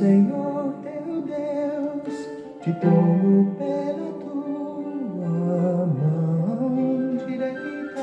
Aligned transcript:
Senhor 0.00 0.72
teu 0.82 1.20
Deus, 1.20 2.14
te 2.62 2.72
tomo 2.80 3.54
pela 3.56 4.12
tua 4.18 5.86
mão 5.88 7.18
direita. 7.26 8.00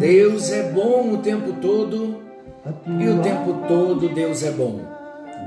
Deus 0.00 0.50
é 0.50 0.72
bom 0.72 1.12
o 1.12 1.18
tempo 1.18 1.60
todo 1.60 2.22
e 2.98 3.08
o 3.08 3.20
tempo 3.20 3.68
todo 3.68 4.08
Deus 4.08 4.42
é 4.42 4.50
bom. 4.50 4.80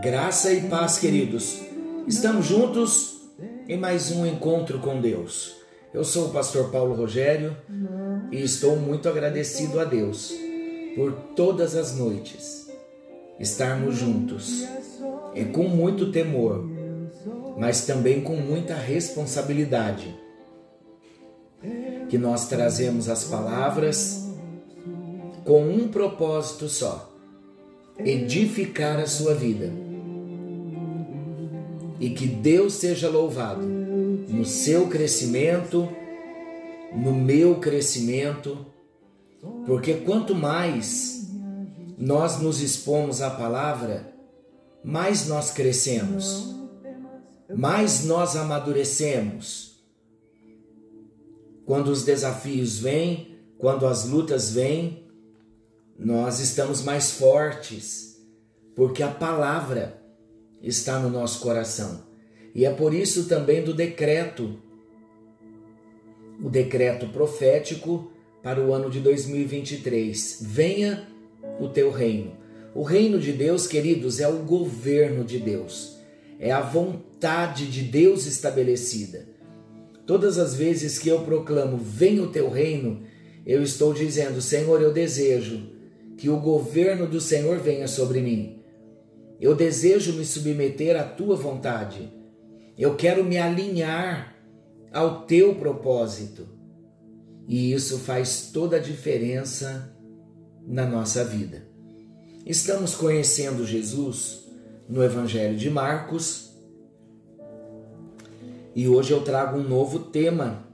Graça 0.03 0.53
e 0.53 0.70
paz, 0.70 0.99
queridos. 0.99 1.59
Estamos 2.05 2.45
juntos 2.45 3.21
em 3.68 3.79
mais 3.79 4.11
um 4.11 4.23
encontro 4.23 4.77
com 4.77 5.02
Deus. 5.02 5.55
Eu 5.91 6.04
sou 6.04 6.27
o 6.27 6.31
pastor 6.31 6.70
Paulo 6.70 6.93
Rogério 6.93 7.57
e 8.31 8.40
estou 8.40 8.76
muito 8.76 9.09
agradecido 9.09 9.79
a 9.79 9.84
Deus 9.84 10.31
por 10.95 11.12
todas 11.35 11.76
as 11.76 11.98
noites 11.98 12.62
estarmos 13.41 13.98
juntos. 13.98 14.63
É 15.34 15.45
com 15.45 15.63
muito 15.63 16.12
temor, 16.12 16.66
mas 17.58 17.85
também 17.85 18.21
com 18.21 18.35
muita 18.35 18.76
responsabilidade 18.76 20.16
que 22.09 22.17
nós 22.17 22.48
trazemos 22.49 23.07
as 23.07 23.23
palavras 23.23 24.30
com 25.45 25.63
um 25.63 25.88
propósito 25.88 26.67
só: 26.67 27.13
edificar 27.98 28.99
a 28.99 29.07
sua 29.07 29.34
vida. 29.34 29.71
E 31.99 32.09
que 32.09 32.26
Deus 32.26 32.73
seja 32.73 33.07
louvado 33.07 33.66
no 33.66 34.43
seu 34.43 34.88
crescimento, 34.88 35.88
no 36.91 37.13
meu 37.13 37.55
crescimento, 37.55 38.65
porque 39.68 39.93
quanto 39.93 40.34
mais 40.34 41.29
nós 41.98 42.41
nos 42.41 42.59
expomos 42.59 43.21
à 43.21 43.29
palavra, 43.29 44.10
mais 44.84 45.27
nós 45.27 45.51
crescemos, 45.51 46.55
mais 47.55 48.05
nós 48.05 48.35
amadurecemos. 48.35 49.84
Quando 51.65 51.90
os 51.90 52.04
desafios 52.04 52.79
vêm, 52.79 53.37
quando 53.57 53.85
as 53.85 54.07
lutas 54.07 54.52
vêm, 54.52 55.07
nós 55.98 56.40
estamos 56.40 56.82
mais 56.82 57.12
fortes, 57.12 58.20
porque 58.76 59.04
a 59.04 59.12
palavra 59.12 60.02
está 60.62 60.99
no 60.99 61.09
nosso 61.09 61.41
coração. 61.41 62.04
E 62.55 62.65
é 62.65 62.74
por 62.74 62.93
isso 62.93 63.27
também 63.27 63.63
do 63.63 63.74
decreto, 63.74 64.59
o 66.44 66.50
decreto 66.50 67.07
profético 67.09 68.12
para 68.41 68.59
o 68.59 68.74
ano 68.74 68.90
de 68.90 69.00
2023. 69.00 70.40
Venha 70.41 71.07
o 71.59 71.69
teu 71.69 71.91
reino. 71.91 72.41
O 72.74 72.84
reino 72.84 73.19
de 73.19 73.34
Deus, 73.34 73.68
queridos, 73.68 74.19
é 74.19 74.28
o 74.28 74.44
governo 74.44 75.25
de 75.25 75.40
Deus, 75.40 75.97
é 76.40 76.52
a 76.52 76.62
vontade 76.62 77.68
de 77.68 77.84
Deus 77.84 78.25
estabelecida. 78.25 79.28
Todas 80.06 80.38
as 80.38 80.56
vezes 80.56 80.97
que 80.97 81.09
eu 81.09 81.19
proclamo, 81.22 81.78
venha 81.78 82.24
o 82.24 82.31
teu 82.31 82.50
reino, 82.50 83.03
eu 83.46 83.62
estou 83.62 83.94
dizendo, 83.94 84.42
Senhor, 84.42 84.81
eu 84.81 84.94
desejo 84.94 85.69
que 86.18 86.30
o 86.30 86.40
governo 86.40 87.08
do 87.08 87.19
Senhor 87.19 87.59
venha 87.59 87.88
sobre 87.88 88.22
mim. 88.22 88.62
Eu 89.40 89.56
desejo 89.56 90.14
me 90.14 90.24
submeter 90.24 90.96
à 90.96 91.03
tua 91.03 91.36
vontade. 91.36 92.14
Eu 92.78 92.96
quero 92.96 93.24
me 93.24 93.38
alinhar 93.38 94.36
ao 94.94 95.25
teu 95.25 95.56
propósito. 95.56 96.47
E 97.47 97.74
isso 97.74 97.97
faz 98.00 98.52
toda 98.53 98.78
a 98.78 98.80
diferença 98.80 99.94
na 100.66 100.86
nossa 100.86 101.24
vida. 101.24 101.71
Estamos 102.46 102.96
conhecendo 102.96 103.63
Jesus 103.68 104.46
no 104.90 105.03
Evangelho 105.03 105.56
de 105.56 105.69
Marcos 105.69 106.50
e 108.75 108.88
hoje 108.88 109.12
eu 109.12 109.22
trago 109.22 109.59
um 109.59 109.63
novo 109.63 110.00
tema. 110.00 110.66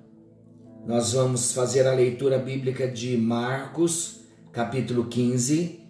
Nós 0.85 1.11
vamos 1.11 1.51
fazer 1.51 1.85
a 1.85 1.94
leitura 1.94 2.39
bíblica 2.39 2.88
de 2.88 3.17
Marcos, 3.17 4.22
capítulo 4.53 5.07
15, 5.07 5.81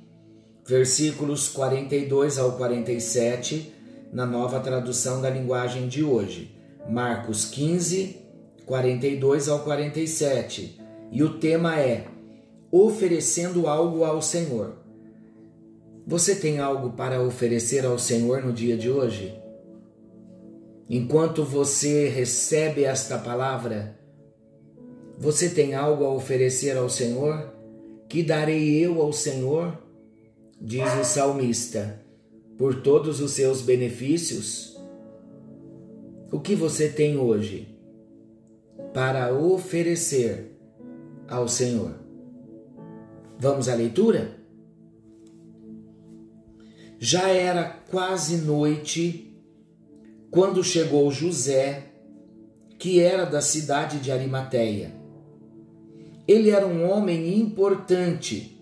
versículos 0.66 1.48
42 1.48 2.40
ao 2.40 2.54
47, 2.54 3.72
na 4.12 4.26
nova 4.26 4.60
tradução 4.60 5.22
da 5.22 5.30
linguagem 5.30 5.88
de 5.88 6.04
hoje. 6.04 6.58
Marcos 6.90 7.46
15, 7.46 8.18
42 8.66 9.48
ao 9.48 9.60
47. 9.60 10.82
E 11.12 11.22
o 11.22 11.38
tema 11.38 11.80
é 11.80 12.08
oferecendo 12.72 13.68
algo 13.68 14.04
ao 14.04 14.24
Senhor. 14.24 14.87
Você 16.08 16.36
tem 16.38 16.60
algo 16.60 16.92
para 16.92 17.22
oferecer 17.22 17.86
ao 17.86 18.00
Senhor 18.00 18.42
no 18.42 18.54
dia 18.54 18.78
de 18.78 18.90
hoje? 18.90 19.38
Enquanto 20.90 21.44
você 21.44 22.08
recebe 22.08 22.86
esta 22.86 23.18
palavra, 23.18 24.00
você 25.18 25.50
tem 25.50 25.76
algo 25.76 26.06
a 26.06 26.14
oferecer 26.14 26.78
ao 26.78 26.88
Senhor? 26.88 27.54
Que 28.08 28.24
darei 28.24 28.78
eu 28.78 29.02
ao 29.02 29.12
Senhor? 29.12 29.78
Diz 30.62 30.86
o 30.98 31.04
salmista, 31.04 32.02
por 32.58 32.82
todos 32.82 33.20
os 33.20 33.32
seus 33.32 33.62
benefícios. 33.62 34.80
O 36.32 36.40
que 36.40 36.56
você 36.56 36.88
tem 36.88 37.18
hoje 37.18 37.78
para 38.94 39.34
oferecer 39.34 40.58
ao 41.28 41.50
Senhor? 41.50 41.96
Vamos 43.38 43.68
à 43.68 43.76
leitura? 43.76 44.37
Já 47.00 47.30
era 47.30 47.64
quase 47.90 48.38
noite 48.38 49.38
quando 50.32 50.64
chegou 50.64 51.12
José, 51.12 51.92
que 52.80 53.00
era 53.00 53.26
da 53.26 53.42
cidade 53.42 54.00
de 54.00 54.12
Arimateia. 54.12 54.94
Ele 56.28 56.50
era 56.50 56.66
um 56.66 56.90
homem 56.90 57.40
importante 57.40 58.60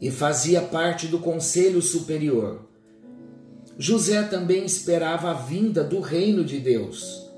e 0.00 0.10
fazia 0.10 0.62
parte 0.62 1.06
do 1.06 1.18
conselho 1.18 1.82
superior. 1.82 2.66
José 3.78 4.22
também 4.22 4.64
esperava 4.64 5.30
a 5.30 5.34
vinda 5.34 5.84
do 5.84 6.00
reino 6.00 6.42
de 6.42 6.58
Deus. 6.58 7.30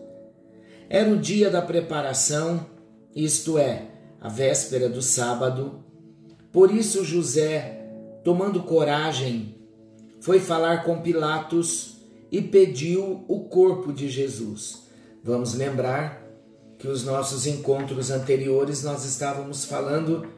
Era 0.88 1.10
o 1.10 1.18
dia 1.18 1.50
da 1.50 1.60
preparação, 1.60 2.66
isto 3.14 3.58
é, 3.58 3.88
a 4.20 4.28
véspera 4.28 4.88
do 4.88 5.02
sábado, 5.02 5.84
por 6.52 6.70
isso 6.74 7.04
José, 7.04 7.86
tomando 8.22 8.62
coragem, 8.62 9.61
foi 10.22 10.38
falar 10.38 10.84
com 10.84 11.02
Pilatos 11.02 11.96
e 12.30 12.40
pediu 12.40 13.24
o 13.26 13.40
corpo 13.40 13.92
de 13.92 14.08
Jesus. 14.08 14.84
Vamos 15.22 15.54
lembrar 15.54 16.22
que 16.78 16.86
os 16.86 17.04
nossos 17.04 17.44
encontros 17.44 18.08
anteriores 18.08 18.84
nós 18.84 19.04
estávamos 19.04 19.64
falando 19.64 20.28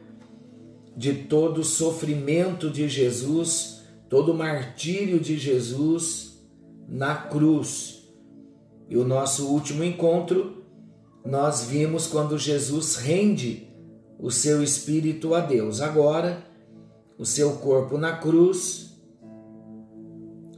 de 0.97 1.13
todo 1.13 1.59
o 1.59 1.63
sofrimento 1.63 2.69
de 2.71 2.89
Jesus, 2.89 3.83
todo 4.09 4.31
o 4.31 4.35
martírio 4.35 5.19
de 5.19 5.37
Jesus 5.37 6.43
na 6.89 7.15
cruz. 7.15 8.09
E 8.89 8.97
o 8.97 9.05
nosso 9.05 9.47
último 9.49 9.83
encontro 9.83 10.65
nós 11.23 11.63
vimos 11.63 12.07
quando 12.07 12.39
Jesus 12.39 12.95
rende 12.95 13.69
o 14.17 14.31
seu 14.31 14.63
espírito 14.63 15.35
a 15.35 15.41
Deus. 15.41 15.79
Agora, 15.79 16.43
o 17.19 17.25
seu 17.25 17.57
corpo 17.57 17.99
na 17.99 18.17
cruz, 18.17 18.94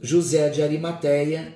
José 0.00 0.48
de 0.48 0.62
Arimateia 0.62 1.54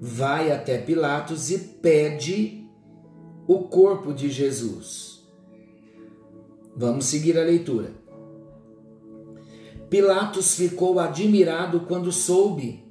vai 0.00 0.50
até 0.50 0.78
Pilatos 0.78 1.50
e 1.50 1.58
pede 1.58 2.64
o 3.46 3.60
corpo 3.60 4.12
de 4.12 4.28
Jesus. 4.28 5.24
Vamos 6.76 7.06
seguir 7.06 7.38
a 7.38 7.42
leitura. 7.42 7.92
Pilatos 9.88 10.54
ficou 10.54 10.98
admirado 10.98 11.80
quando 11.80 12.12
soube 12.12 12.84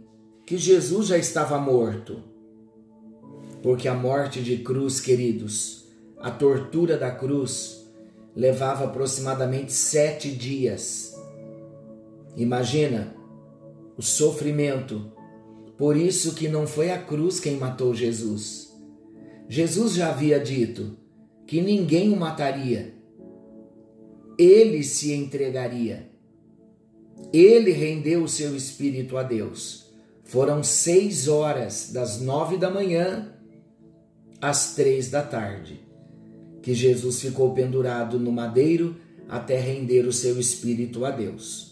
que 0.45 0.57
Jesus 0.57 1.07
já 1.07 1.17
estava 1.17 1.57
morto. 1.59 2.23
Porque 3.61 3.87
a 3.87 3.93
morte 3.93 4.41
de 4.41 4.57
cruz, 4.57 4.99
queridos, 4.99 5.85
a 6.19 6.31
tortura 6.31 6.97
da 6.97 7.11
cruz, 7.11 7.85
levava 8.35 8.85
aproximadamente 8.85 9.73
sete 9.73 10.31
dias. 10.31 11.15
Imagina 12.35 13.16
o 13.97 14.01
sofrimento. 14.01 15.11
Por 15.77 15.95
isso 15.95 16.33
que 16.33 16.47
não 16.47 16.67
foi 16.67 16.91
a 16.91 16.97
cruz 16.97 17.39
quem 17.39 17.57
matou 17.57 17.93
Jesus. 17.93 18.75
Jesus 19.49 19.93
já 19.93 20.09
havia 20.09 20.39
dito 20.39 20.97
que 21.45 21.61
ninguém 21.61 22.11
o 22.11 22.17
mataria. 22.17 22.93
Ele 24.37 24.83
se 24.83 25.13
entregaria. 25.13 26.09
Ele 27.33 27.71
rendeu 27.71 28.23
o 28.23 28.29
seu 28.29 28.55
espírito 28.55 29.17
a 29.17 29.23
Deus. 29.23 29.87
Foram 30.23 30.63
seis 30.63 31.27
horas, 31.27 31.91
das 31.91 32.21
nove 32.21 32.57
da 32.57 32.69
manhã 32.69 33.33
às 34.41 34.75
três 34.75 35.09
da 35.09 35.23
tarde 35.23 35.87
que 36.67 36.73
Jesus 36.73 37.21
ficou 37.21 37.53
pendurado 37.53 38.19
no 38.19 38.29
madeiro 38.29 38.97
até 39.29 39.57
render 39.57 40.05
o 40.05 40.11
seu 40.11 40.37
espírito 40.37 41.05
a 41.05 41.11
Deus. 41.11 41.66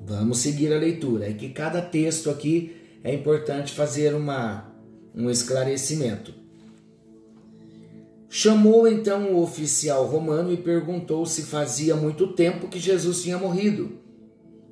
Vamos 0.00 0.38
seguir 0.38 0.72
a 0.72 0.78
leitura. 0.78 1.28
É 1.28 1.32
que 1.32 1.50
cada 1.50 1.82
texto 1.82 2.30
aqui 2.30 2.76
é 3.04 3.14
importante 3.14 3.72
fazer 3.74 4.14
uma, 4.14 4.72
um 5.14 5.30
esclarecimento. 5.30 6.34
Chamou 8.28 8.86
então 8.86 9.32
o 9.32 9.42
oficial 9.42 10.06
romano 10.06 10.52
e 10.52 10.56
perguntou 10.56 11.26
se 11.26 11.42
fazia 11.42 11.96
muito 11.96 12.28
tempo 12.28 12.68
que 12.68 12.78
Jesus 12.78 13.22
tinha 13.22 13.36
morrido. 13.36 13.98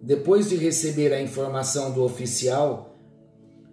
Depois 0.01 0.49
de 0.49 0.55
receber 0.55 1.13
a 1.13 1.21
informação 1.21 1.93
do 1.93 2.05
oficial, 2.05 2.97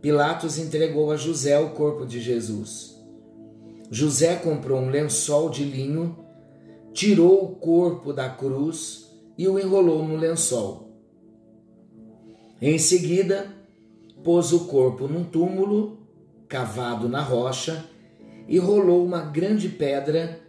Pilatos 0.02 0.58
entregou 0.58 1.12
a 1.12 1.18
José 1.18 1.60
o 1.60 1.70
corpo 1.70 2.06
de 2.06 2.20
Jesus. 2.20 2.96
José 3.92 4.36
comprou 4.36 4.80
um 4.80 4.90
lençol 4.90 5.50
de 5.50 5.64
linho, 5.64 6.18
tirou 6.92 7.44
o 7.44 7.56
corpo 7.56 8.12
da 8.12 8.28
cruz 8.28 9.06
e 9.38 9.48
o 9.48 9.60
enrolou 9.60 10.04
no 10.04 10.16
lençol. 10.16 10.95
Em 12.62 12.78
seguida, 12.80 13.54
pôs 14.24 14.54
o 14.54 14.66
corpo 14.66 15.08
num 15.08 15.24
túmulo 15.24 16.00
cavado 16.48 17.10
na 17.10 17.22
rocha 17.22 17.86
e 18.48 18.58
rolou 18.58 19.06
uma 19.06 19.22
grande 19.22 19.68
pedra 19.68 20.40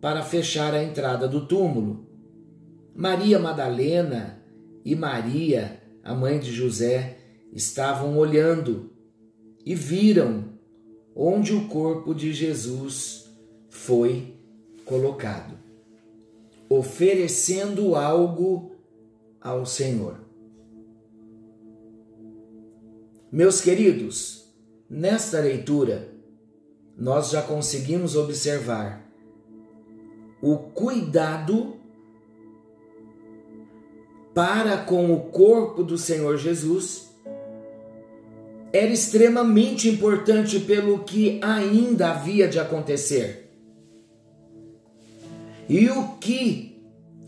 para 0.00 0.22
fechar 0.22 0.74
a 0.74 0.82
entrada 0.82 1.26
do 1.26 1.46
túmulo. 1.46 2.06
Maria 2.94 3.38
Madalena 3.38 4.42
e 4.84 4.94
Maria, 4.94 5.82
a 6.04 6.14
mãe 6.14 6.38
de 6.38 6.52
José, 6.52 7.18
estavam 7.52 8.16
olhando 8.16 8.92
e 9.64 9.74
viram 9.74 10.44
onde 11.14 11.52
o 11.52 11.66
corpo 11.66 12.14
de 12.14 12.32
Jesus 12.32 13.28
foi 13.68 14.34
colocado, 14.84 15.58
oferecendo 16.68 17.96
algo 17.96 18.76
ao 19.40 19.66
Senhor. 19.66 20.25
Meus 23.36 23.60
queridos, 23.60 24.46
nesta 24.88 25.40
leitura, 25.40 26.08
nós 26.96 27.28
já 27.28 27.42
conseguimos 27.42 28.16
observar 28.16 29.06
o 30.40 30.56
cuidado 30.56 31.76
para 34.34 34.78
com 34.78 35.12
o 35.12 35.24
corpo 35.24 35.84
do 35.84 35.98
Senhor 35.98 36.38
Jesus 36.38 37.10
era 38.72 38.90
extremamente 38.90 39.86
importante 39.86 40.58
pelo 40.60 41.00
que 41.00 41.38
ainda 41.44 42.12
havia 42.12 42.48
de 42.48 42.58
acontecer. 42.58 43.50
E 45.68 45.90
o 45.90 46.16
que 46.16 46.82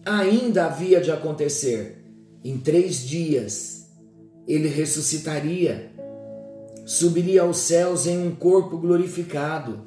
ainda 0.07 0.65
havia 0.65 1.03
de 1.03 1.11
acontecer? 1.11 2.03
Em 2.43 2.57
três 2.57 3.07
dias 3.07 3.79
ele 4.49 4.69
ressuscitaria, 4.69 5.98
subiria 6.89 7.43
aos 7.43 7.59
céus 7.59 8.07
em 8.07 8.17
um 8.17 8.35
corpo 8.35 8.79
glorificado. 8.79 9.87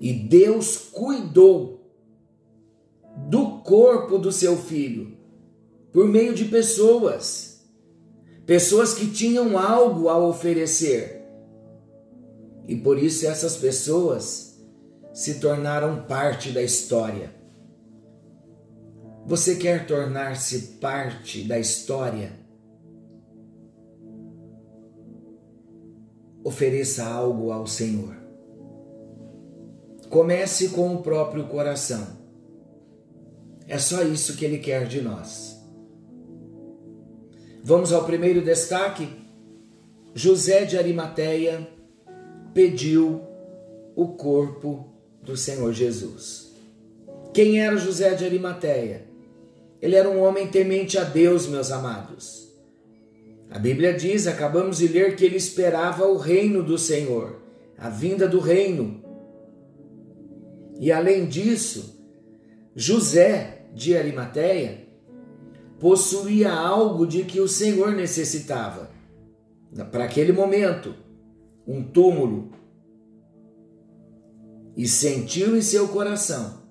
E 0.00 0.12
Deus 0.12 0.76
cuidou 0.76 1.90
do 3.28 3.58
corpo 3.62 4.16
do 4.16 4.30
seu 4.30 4.56
filho 4.56 5.18
por 5.92 6.06
meio 6.06 6.34
de 6.34 6.44
pessoas, 6.44 7.64
pessoas 8.46 8.94
que 8.94 9.08
tinham 9.08 9.58
algo 9.58 10.08
a 10.08 10.16
oferecer. 10.16 11.26
E 12.68 12.76
por 12.76 12.96
isso 12.96 13.26
essas 13.26 13.56
pessoas 13.56 14.56
se 15.12 15.40
tornaram 15.40 16.04
parte 16.04 16.52
da 16.52 16.62
história. 16.62 17.34
Você 19.26 19.56
quer 19.56 19.84
tornar-se 19.84 20.78
parte 20.80 21.42
da 21.42 21.58
história? 21.58 22.47
Ofereça 26.48 27.04
algo 27.04 27.52
ao 27.52 27.66
Senhor. 27.66 28.16
Comece 30.08 30.70
com 30.70 30.94
o 30.94 31.02
próprio 31.02 31.46
coração. 31.46 32.06
É 33.66 33.76
só 33.76 34.02
isso 34.02 34.34
que 34.34 34.46
Ele 34.46 34.56
quer 34.56 34.86
de 34.86 35.02
nós. 35.02 35.62
Vamos 37.62 37.92
ao 37.92 38.06
primeiro 38.06 38.40
destaque. 38.40 39.10
José 40.14 40.64
de 40.64 40.78
Arimateia 40.78 41.68
pediu 42.54 43.20
o 43.94 44.08
corpo 44.14 44.88
do 45.22 45.36
Senhor 45.36 45.70
Jesus. 45.74 46.50
Quem 47.34 47.60
era 47.60 47.76
José 47.76 48.14
de 48.14 48.24
Arimateia? 48.24 49.04
Ele 49.82 49.96
era 49.96 50.08
um 50.08 50.22
homem 50.22 50.48
temente 50.48 50.96
a 50.96 51.04
Deus, 51.04 51.46
meus 51.46 51.70
amados. 51.70 52.47
A 53.50 53.58
Bíblia 53.58 53.94
diz, 53.94 54.26
acabamos 54.26 54.78
de 54.78 54.88
ler, 54.88 55.16
que 55.16 55.24
ele 55.24 55.36
esperava 55.36 56.06
o 56.06 56.18
reino 56.18 56.62
do 56.62 56.76
Senhor, 56.76 57.40
a 57.78 57.88
vinda 57.88 58.28
do 58.28 58.40
reino. 58.40 59.02
E 60.78 60.92
além 60.92 61.26
disso, 61.26 61.98
José 62.74 63.66
de 63.74 63.96
Arimateia 63.96 64.86
possuía 65.80 66.52
algo 66.52 67.06
de 67.06 67.24
que 67.24 67.40
o 67.40 67.48
Senhor 67.48 67.92
necessitava. 67.92 68.90
Para 69.90 70.04
aquele 70.04 70.32
momento, 70.32 70.94
um 71.66 71.82
túmulo. 71.82 72.50
E 74.76 74.86
sentiu 74.86 75.56
em 75.56 75.62
seu 75.62 75.88
coração, 75.88 76.62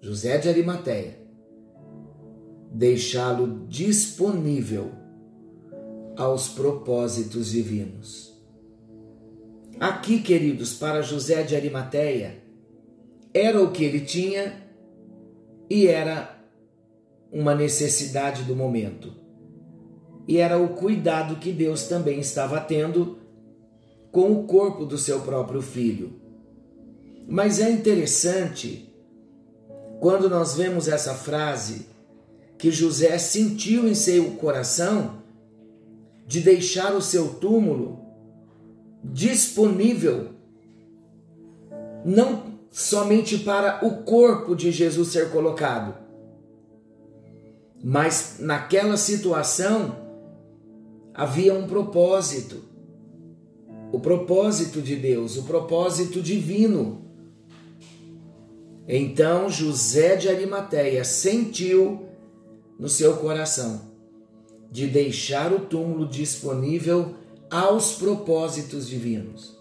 José 0.00 0.38
de 0.38 0.48
Arimateia, 0.48 1.18
deixá-lo 2.72 3.66
disponível 3.68 5.03
aos 6.16 6.48
propósitos 6.48 7.50
divinos. 7.50 8.32
Aqui, 9.80 10.20
queridos, 10.20 10.74
para 10.74 11.02
José 11.02 11.42
de 11.42 11.56
Arimateia, 11.56 12.42
era 13.32 13.60
o 13.60 13.72
que 13.72 13.84
ele 13.84 14.00
tinha 14.00 14.62
e 15.68 15.86
era 15.86 16.38
uma 17.32 17.54
necessidade 17.54 18.44
do 18.44 18.54
momento. 18.54 19.12
E 20.26 20.38
era 20.38 20.56
o 20.56 20.68
cuidado 20.70 21.36
que 21.36 21.50
Deus 21.50 21.84
também 21.84 22.20
estava 22.20 22.60
tendo 22.60 23.18
com 24.12 24.30
o 24.32 24.44
corpo 24.44 24.86
do 24.86 24.96
seu 24.96 25.20
próprio 25.20 25.60
filho. 25.60 26.12
Mas 27.26 27.58
é 27.58 27.68
interessante 27.68 28.88
quando 30.00 30.30
nós 30.30 30.54
vemos 30.54 30.86
essa 30.86 31.14
frase 31.14 31.86
que 32.56 32.70
José 32.70 33.18
sentiu 33.18 33.88
em 33.88 33.94
seu 33.94 34.32
coração 34.32 35.23
de 36.26 36.40
deixar 36.40 36.94
o 36.94 37.02
seu 37.02 37.34
túmulo 37.34 38.04
disponível 39.02 40.30
não 42.04 42.54
somente 42.70 43.38
para 43.38 43.84
o 43.86 44.02
corpo 44.02 44.54
de 44.54 44.70
Jesus 44.70 45.08
ser 45.08 45.30
colocado, 45.30 45.94
mas 47.82 48.36
naquela 48.38 48.96
situação 48.96 49.96
havia 51.12 51.54
um 51.54 51.66
propósito. 51.66 52.62
O 53.92 54.00
propósito 54.00 54.82
de 54.82 54.96
Deus, 54.96 55.36
o 55.36 55.44
propósito 55.44 56.20
divino. 56.20 57.04
Então 58.88 59.48
José 59.48 60.16
de 60.16 60.28
Arimateia 60.28 61.04
sentiu 61.04 62.08
no 62.78 62.88
seu 62.88 63.16
coração 63.18 63.93
de 64.74 64.88
deixar 64.88 65.52
o 65.52 65.60
túmulo 65.60 66.04
disponível 66.04 67.14
aos 67.48 67.92
propósitos 67.92 68.88
divinos. 68.88 69.56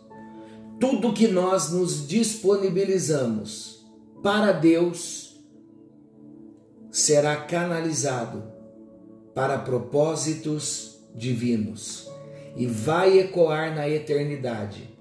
Tudo 0.80 1.14
que 1.14 1.28
nós 1.28 1.72
nos 1.72 2.08
disponibilizamos 2.08 3.86
para 4.24 4.52
Deus 4.52 5.40
será 6.90 7.36
canalizado 7.36 8.44
para 9.36 9.60
propósitos 9.60 10.98
divinos 11.14 12.10
e 12.58 12.66
vai 12.66 13.20
ecoar 13.20 13.76
na 13.76 13.88
eternidade. 13.88 14.98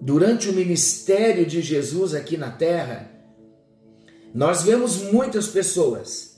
Durante 0.00 0.48
o 0.48 0.54
ministério 0.54 1.44
de 1.44 1.60
Jesus 1.60 2.14
aqui 2.14 2.38
na 2.38 2.50
terra, 2.50 3.10
nós 4.32 4.62
vemos 4.62 5.02
muitas 5.02 5.48
pessoas, 5.48 6.35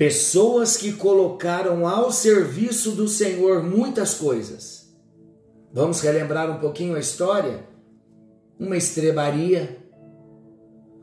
pessoas 0.00 0.78
que 0.78 0.94
colocaram 0.94 1.86
ao 1.86 2.10
serviço 2.10 2.92
do 2.92 3.06
Senhor 3.06 3.62
muitas 3.62 4.14
coisas. 4.14 4.90
Vamos 5.74 6.00
relembrar 6.00 6.50
um 6.50 6.58
pouquinho 6.58 6.96
a 6.96 6.98
história? 6.98 7.68
Uma 8.58 8.78
estrebaria, 8.78 9.76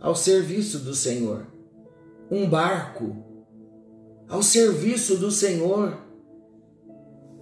ao 0.01 0.15
serviço 0.15 0.79
do 0.79 0.95
Senhor. 0.95 1.45
Um 2.31 2.49
barco 2.49 3.15
ao 4.27 4.41
serviço 4.41 5.15
do 5.17 5.29
Senhor. 5.29 5.95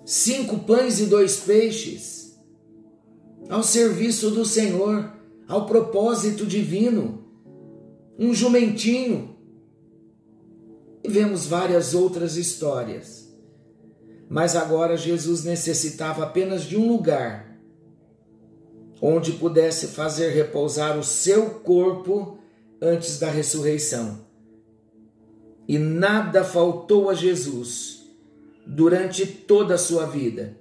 Cinco 0.04 0.60
pães 0.60 1.00
e 1.00 1.06
dois 1.06 1.38
peixes 1.38 2.38
ao 3.50 3.64
serviço 3.64 4.30
do 4.30 4.44
Senhor, 4.44 5.10
ao 5.48 5.66
propósito 5.66 6.46
divino. 6.46 7.24
Um 8.20 8.34
jumentinho 8.34 9.35
E 11.06 11.08
vemos 11.08 11.46
várias 11.46 11.94
outras 11.94 12.36
histórias. 12.36 13.32
Mas 14.28 14.56
agora 14.56 14.98
Jesus 14.98 15.44
necessitava 15.44 16.24
apenas 16.24 16.64
de 16.64 16.76
um 16.76 16.88
lugar 16.88 17.60
onde 19.00 19.34
pudesse 19.34 19.90
fazer 19.90 20.30
repousar 20.30 20.98
o 20.98 21.04
seu 21.04 21.60
corpo 21.60 22.40
antes 22.82 23.20
da 23.20 23.30
ressurreição. 23.30 24.26
E 25.68 25.78
nada 25.78 26.44
faltou 26.44 27.12
a 27.12 27.14
Jesus 27.14 28.04
durante 28.66 29.28
toda 29.28 29.76
a 29.76 29.78
sua 29.78 30.08
vida. 30.08 30.58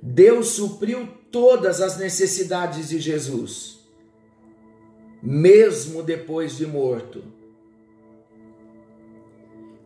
Deus 0.00 0.48
supriu 0.48 1.06
todas 1.30 1.82
as 1.82 1.98
necessidades 1.98 2.88
de 2.88 2.98
Jesus, 2.98 3.80
mesmo 5.22 6.02
depois 6.02 6.56
de 6.56 6.66
morto. 6.66 7.33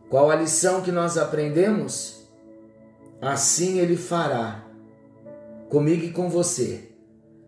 Qual 0.09 0.31
a 0.31 0.35
lição 0.35 0.81
que 0.81 0.91
nós 0.91 1.17
aprendemos? 1.17 2.27
Assim 3.21 3.79
ele 3.79 3.95
fará 3.95 4.65
comigo 5.69 6.03
e 6.05 6.11
com 6.11 6.29
você. 6.29 6.89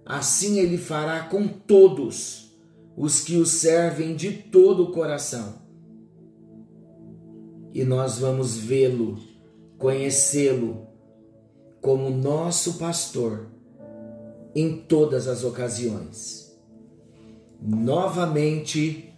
Assim 0.05 0.59
ele 0.59 0.77
fará 0.77 1.23
com 1.23 1.47
todos 1.47 2.55
os 2.95 3.21
que 3.21 3.37
o 3.37 3.45
servem 3.45 4.15
de 4.15 4.31
todo 4.31 4.83
o 4.83 4.91
coração. 4.91 5.55
E 7.73 7.83
nós 7.83 8.19
vamos 8.19 8.57
vê-lo, 8.57 9.17
conhecê-lo 9.77 10.87
como 11.81 12.09
nosso 12.09 12.77
pastor 12.77 13.47
em 14.53 14.77
todas 14.77 15.27
as 15.27 15.43
ocasiões. 15.43 16.55
Novamente, 17.59 19.13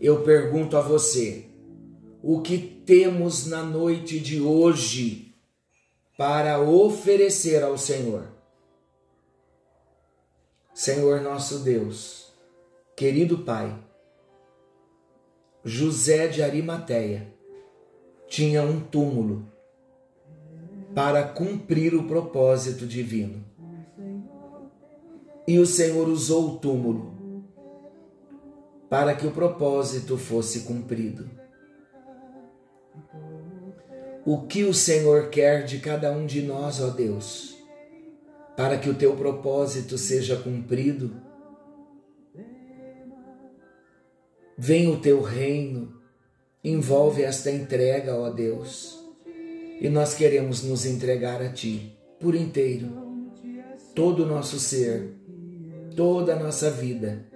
eu 0.00 0.22
pergunto 0.22 0.76
a 0.76 0.80
você: 0.80 1.47
o 2.22 2.40
que 2.40 2.58
temos 2.58 3.46
na 3.46 3.62
noite 3.62 4.18
de 4.18 4.40
hoje 4.40 5.34
para 6.16 6.60
oferecer 6.60 7.62
ao 7.62 7.78
Senhor? 7.78 8.28
Senhor 10.74 11.20
nosso 11.20 11.60
Deus, 11.60 12.32
querido 12.96 13.38
Pai, 13.38 13.76
José 15.64 16.28
de 16.28 16.42
Arimateia 16.42 17.32
tinha 18.28 18.62
um 18.62 18.80
túmulo 18.80 19.50
para 20.94 21.22
cumprir 21.22 21.94
o 21.94 22.04
propósito 22.04 22.86
divino. 22.86 23.44
E 25.46 25.58
o 25.58 25.66
Senhor 25.66 26.08
usou 26.08 26.50
o 26.50 26.58
túmulo 26.58 27.16
para 28.88 29.14
que 29.14 29.26
o 29.26 29.30
propósito 29.30 30.16
fosse 30.16 30.60
cumprido. 30.60 31.37
O 34.24 34.42
que 34.42 34.64
o 34.64 34.74
Senhor 34.74 35.30
quer 35.30 35.64
de 35.64 35.78
cada 35.78 36.12
um 36.12 36.26
de 36.26 36.42
nós, 36.42 36.80
ó 36.80 36.90
Deus, 36.90 37.56
para 38.56 38.76
que 38.78 38.90
o 38.90 38.94
teu 38.94 39.16
propósito 39.16 39.96
seja 39.96 40.36
cumprido? 40.36 41.16
Venha 44.56 44.90
o 44.90 45.00
teu 45.00 45.22
reino, 45.22 46.00
envolve 46.62 47.22
esta 47.22 47.50
entrega, 47.50 48.16
ó 48.16 48.28
Deus 48.28 48.98
e 49.80 49.88
nós 49.88 50.14
queremos 50.14 50.62
nos 50.62 50.84
entregar 50.84 51.40
a 51.40 51.52
Ti 51.52 51.96
por 52.18 52.34
inteiro, 52.34 52.88
todo 53.94 54.24
o 54.24 54.26
nosso 54.26 54.58
ser, 54.58 55.14
toda 55.94 56.34
a 56.34 56.38
nossa 56.38 56.70
vida. 56.70 57.26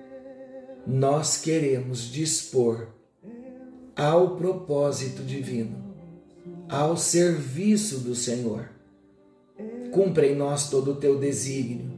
Nós 0.84 1.40
queremos 1.40 2.10
dispor 2.10 2.88
ao 4.02 4.30
propósito 4.34 5.22
divino, 5.22 5.76
ao 6.68 6.96
serviço 6.96 7.98
do 7.98 8.16
Senhor. 8.16 8.68
Cumpra 9.92 10.26
em 10.26 10.34
nós 10.34 10.68
todo 10.68 10.90
o 10.90 10.96
teu 10.96 11.20
desígnio. 11.20 11.92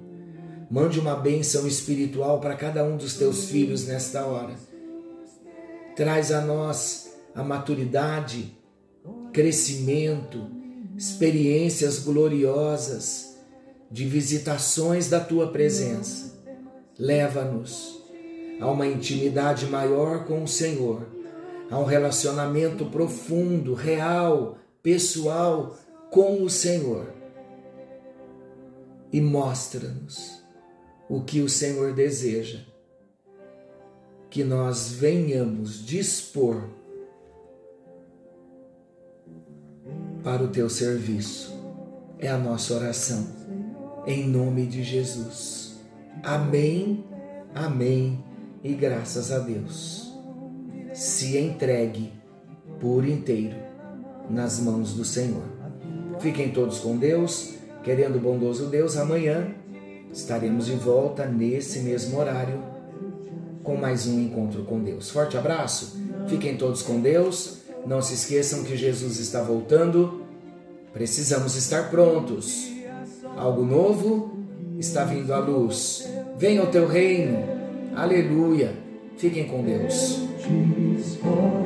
Mande 0.70 1.00
uma 1.00 1.14
bênção 1.16 1.66
espiritual 1.66 2.40
para 2.40 2.56
cada 2.56 2.84
um 2.84 2.98
dos 2.98 3.14
teus 3.14 3.46
filhos 3.46 3.86
nesta 3.86 4.26
hora. 4.26 4.54
Traz 5.96 6.30
a 6.30 6.42
nós 6.42 7.10
a 7.34 7.42
maturidade, 7.42 8.54
crescimento, 9.32 10.46
experiências 10.98 12.00
gloriosas 12.00 13.38
de 13.90 14.04
visitações 14.04 15.08
da 15.08 15.20
tua 15.20 15.50
presença. 15.50 16.38
Leva-nos 16.98 18.04
a 18.60 18.70
uma 18.70 18.86
intimidade 18.86 19.64
maior 19.64 20.26
com 20.26 20.44
o 20.44 20.48
Senhor, 20.48 21.14
a 21.70 21.78
um 21.78 21.84
relacionamento 21.84 22.86
profundo, 22.86 23.74
real, 23.74 24.58
pessoal 24.82 25.76
com 26.10 26.42
o 26.42 26.50
Senhor. 26.50 27.12
E 29.12 29.20
mostra-nos 29.20 30.42
o 31.08 31.22
que 31.22 31.40
o 31.40 31.48
Senhor 31.48 31.92
deseja, 31.92 32.60
que 34.28 34.42
nós 34.42 34.90
venhamos 34.90 35.84
dispor 35.84 36.68
para 40.22 40.42
o 40.42 40.48
teu 40.48 40.68
serviço. 40.68 41.54
É 42.18 42.28
a 42.28 42.38
nossa 42.38 42.74
oração. 42.74 43.26
Em 44.06 44.26
nome 44.26 44.66
de 44.66 44.82
Jesus. 44.82 45.76
Amém, 46.22 47.04
amém 47.54 48.24
e 48.62 48.74
graças 48.74 49.30
a 49.30 49.38
Deus. 49.38 50.13
Se 50.94 51.36
entregue 51.36 52.12
por 52.80 53.04
inteiro 53.04 53.56
nas 54.30 54.60
mãos 54.60 54.94
do 54.94 55.04
Senhor. 55.04 55.42
Fiquem 56.20 56.52
todos 56.52 56.78
com 56.78 56.96
Deus, 56.96 57.54
querendo 57.82 58.16
o 58.16 58.20
bondoso 58.20 58.66
Deus. 58.66 58.96
Amanhã 58.96 59.52
estaremos 60.12 60.66
de 60.66 60.74
volta 60.74 61.26
nesse 61.26 61.80
mesmo 61.80 62.16
horário 62.16 62.62
com 63.64 63.76
mais 63.76 64.06
um 64.06 64.20
encontro 64.20 64.62
com 64.62 64.80
Deus. 64.84 65.10
Forte 65.10 65.36
abraço, 65.36 66.00
fiquem 66.28 66.56
todos 66.56 66.80
com 66.82 67.00
Deus. 67.00 67.58
Não 67.84 68.00
se 68.00 68.14
esqueçam 68.14 68.62
que 68.62 68.76
Jesus 68.76 69.18
está 69.18 69.42
voltando. 69.42 70.22
Precisamos 70.92 71.56
estar 71.56 71.90
prontos. 71.90 72.70
Algo 73.36 73.64
novo 73.64 74.38
está 74.78 75.04
vindo 75.04 75.34
à 75.34 75.40
luz. 75.40 76.08
Venha 76.38 76.62
o 76.62 76.68
teu 76.68 76.86
reino. 76.86 77.36
Aleluia. 77.96 78.72
Fiquem 79.16 79.48
com 79.48 79.60
Deus. 79.64 80.22
is. 81.04 81.63